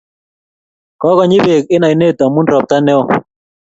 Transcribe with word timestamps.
kokonyi 1.01 1.37
bek 1.45 1.65
eng 1.73 1.85
ainet 1.87 2.19
amun 2.25 2.47
ropta 2.51 2.77
neo 2.85 3.03